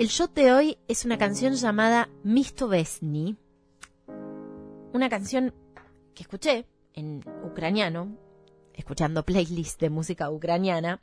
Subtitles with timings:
[0.00, 3.36] El shot de hoy es una canción llamada Misto Vesni,
[4.94, 5.52] una canción
[6.14, 8.16] que escuché en ucraniano,
[8.72, 11.02] escuchando playlists de música ucraniana,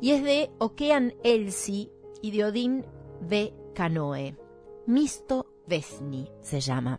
[0.00, 1.92] y es de Okean Elsi
[2.22, 2.86] y de Odin
[3.20, 3.52] V.
[3.74, 4.34] Kanoe.
[4.86, 6.98] Misto Vesni se llama.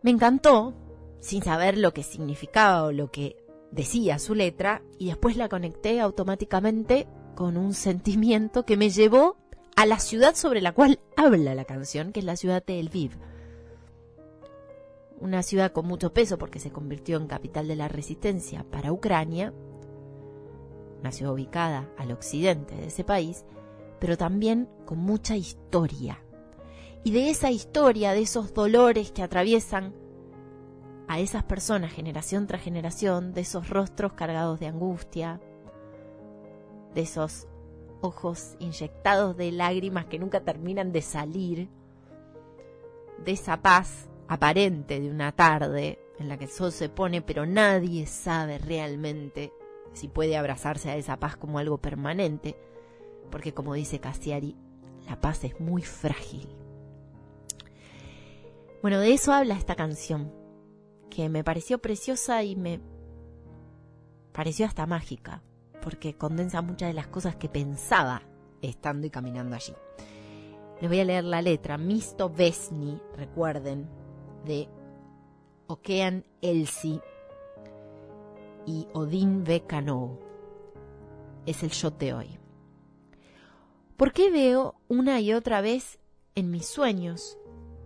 [0.00, 0.72] Me encantó,
[1.20, 3.36] sin saber lo que significaba o lo que
[3.72, 7.06] decía su letra, y después la conecté automáticamente
[7.38, 9.36] con un sentimiento que me llevó
[9.76, 13.12] a la ciudad sobre la cual habla la canción, que es la ciudad de Lviv.
[15.20, 19.54] Una ciudad con mucho peso porque se convirtió en capital de la resistencia para Ucrania,
[20.98, 23.44] una ciudad ubicada al occidente de ese país,
[24.00, 26.20] pero también con mucha historia.
[27.04, 29.94] Y de esa historia, de esos dolores que atraviesan
[31.06, 35.40] a esas personas generación tras generación, de esos rostros cargados de angustia,
[36.94, 37.46] de esos
[38.00, 41.68] ojos inyectados de lágrimas que nunca terminan de salir,
[43.24, 47.46] de esa paz aparente de una tarde en la que el sol se pone, pero
[47.46, 49.52] nadie sabe realmente
[49.92, 52.56] si puede abrazarse a esa paz como algo permanente,
[53.30, 54.56] porque como dice Cassiari,
[55.08, 56.48] la paz es muy frágil.
[58.82, 60.32] Bueno, de eso habla esta canción,
[61.10, 62.80] que me pareció preciosa y me
[64.32, 65.42] pareció hasta mágica,
[65.82, 68.22] porque condensa muchas de las cosas que pensaba
[68.62, 69.74] estando y caminando allí.
[70.80, 71.78] Les voy a leer la letra.
[71.78, 73.88] Misto Vesni, recuerden,
[74.44, 74.68] de
[75.66, 77.00] Okean Elsi
[78.66, 80.18] y Odin Vekano.
[81.46, 82.38] Es el shot de hoy.
[83.96, 85.98] ¿Por qué veo una y otra vez
[86.34, 87.36] en mis sueños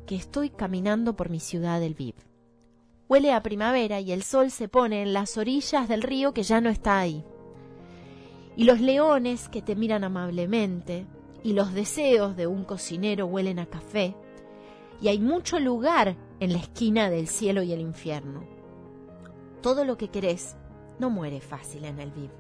[0.07, 2.15] que estoy caminando por mi ciudad del Viv?
[3.09, 6.61] Huele a primavera y el sol se pone en las orillas del río que ya
[6.61, 7.25] no está ahí.
[8.57, 11.07] Y los leones que te miran amablemente
[11.43, 14.15] y los deseos de un cocinero huelen a café.
[15.01, 18.45] Y hay mucho lugar en la esquina del cielo y el infierno.
[19.61, 20.57] Todo lo que querés
[20.99, 22.31] no muere fácil en el Viv.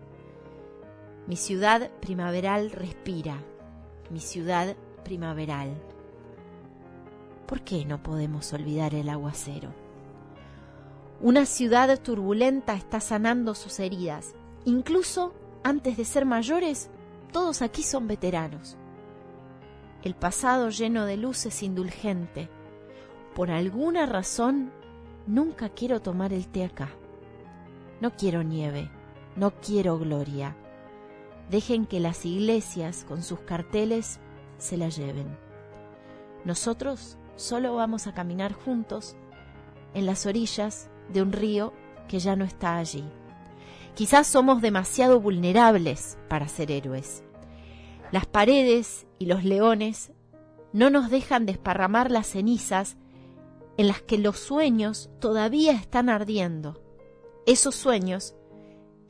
[1.26, 3.36] Mi ciudad primaveral respira,
[4.10, 5.70] mi ciudad primaveral.
[7.46, 9.70] ¿Por qué no podemos olvidar el aguacero?
[11.20, 14.34] Una ciudad turbulenta está sanando sus heridas.
[14.64, 15.32] Incluso
[15.64, 16.90] antes de ser mayores,
[17.32, 18.76] todos aquí son veteranos.
[20.02, 22.48] El pasado lleno de luces indulgente.
[23.34, 24.72] Por alguna razón,
[25.26, 26.90] nunca quiero tomar el té acá.
[28.00, 28.90] No quiero nieve,
[29.36, 30.56] no quiero gloria.
[31.50, 34.18] Dejen que las iglesias con sus carteles
[34.58, 35.38] se la lleven.
[36.44, 39.16] Nosotros solo vamos a caminar juntos
[39.94, 41.72] en las orillas de un río
[42.08, 43.04] que ya no está allí.
[43.94, 47.22] Quizás somos demasiado vulnerables para ser héroes.
[48.10, 50.12] Las paredes y los leones
[50.72, 52.96] no nos dejan desparramar las cenizas
[53.76, 56.82] en las que los sueños todavía están ardiendo.
[57.46, 58.34] Esos sueños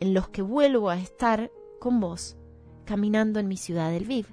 [0.01, 2.37] en los que vuelvo a estar con vos,
[2.85, 4.27] caminando en mi ciudad del Viv.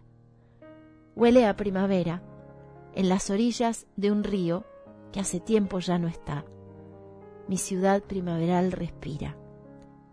[1.15, 2.23] Huele a primavera,
[2.95, 4.65] en las orillas de un río
[5.11, 6.45] que hace tiempo ya no está.
[7.47, 9.38] Mi ciudad primaveral respira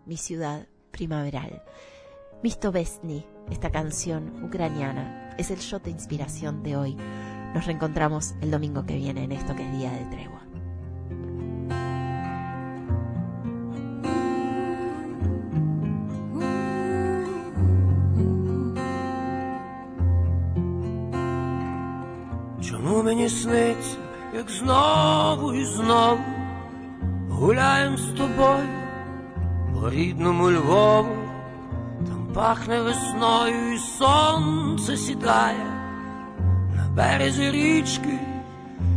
[0.06, 1.62] Mi ciudad primaveral.
[2.42, 6.96] Misto Vesni, esta canción ucraniana, es el shot de inspiración de hoy.
[7.54, 10.42] Nos reencontramos el domingo que viene en esto que es Día de Tregua.
[22.60, 23.96] Чому мені сниться,
[24.34, 26.20] як знову і знову
[27.28, 28.68] гуляєм з тобою
[29.81, 31.15] По рідному Львову,
[32.07, 35.65] там пахне весною і сонце сідає
[36.75, 38.19] на березі річки,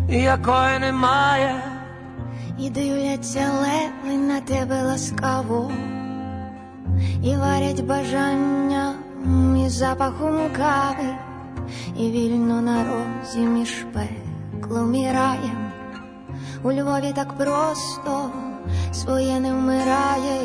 [0.09, 1.63] якої немає.
[2.59, 5.73] І дивляться леви на тебе ласкаво,
[7.23, 8.95] і варять бажання
[9.67, 11.15] і запахом кави,
[11.97, 15.73] і вільно на розі між пеклом і раєм.
[16.63, 18.31] У Львові так просто
[18.93, 20.41] своє не вмирає.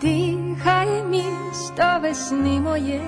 [0.00, 3.00] Дихає місто весни моє.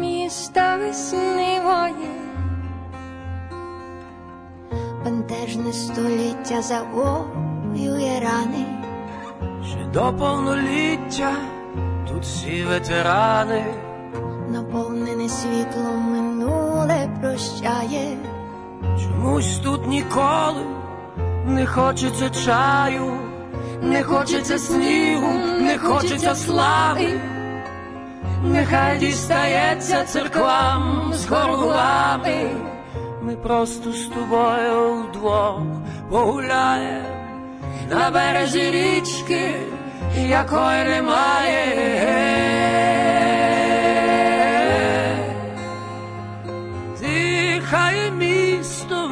[0.00, 2.10] Місто весни моє.
[5.04, 8.66] Бентежне століття завоює рани.
[9.64, 11.32] Ще до повноліття
[12.18, 13.64] тут всі ветерани,
[14.50, 18.16] Наповнене світлом минуле прощає,
[19.02, 20.66] чомусь тут ніколи
[21.46, 23.12] не хочеться чаю,
[23.82, 27.20] не хочеться снігу, не хочеться слави,
[28.44, 32.50] нехай дістається церквам з горгулами.
[33.22, 35.60] Ми просто з тобою вдвох
[36.10, 37.08] погуляємо
[37.90, 39.54] на березі річки,
[40.18, 41.64] iako je nemaje
[46.96, 49.07] Zihaj misto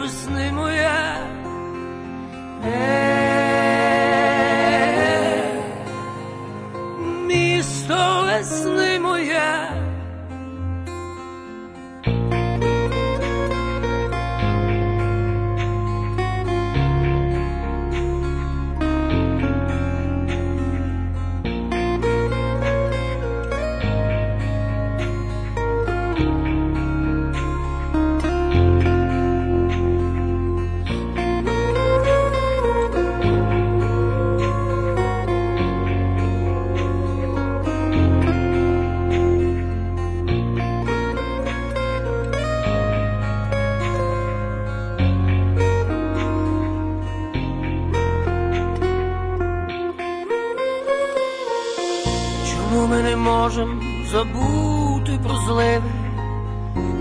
[53.27, 55.83] Можемо забути про зливи?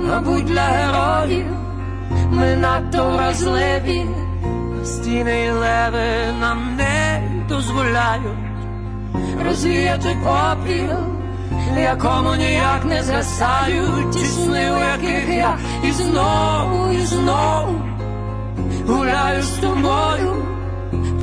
[0.07, 1.45] Мабуть, для героїв
[2.31, 4.05] ми надто вразливі,
[4.83, 8.45] стіни і леви нам не дозволяють
[9.45, 10.97] розвіяти попіл,
[11.77, 17.81] якому ніяк не згасають ті сни, у яких я і знову, і знову
[18.87, 20.45] гуляю з тобою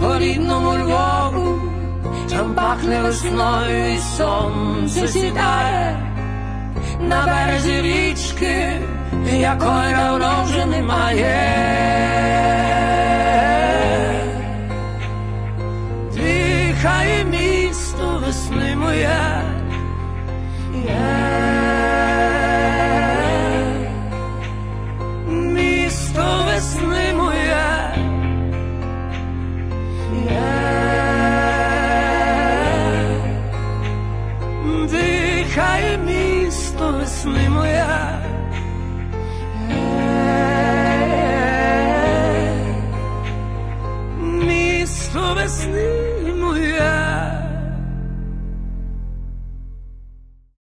[0.00, 1.41] по рідному Львову.
[2.32, 5.96] Там пахне весною і сонце сідає
[7.00, 8.80] на березі річки,
[9.32, 11.62] якої давно вже немає.
[16.14, 19.31] Дихає місто весни моє.
[36.90, 38.41] poslimo ja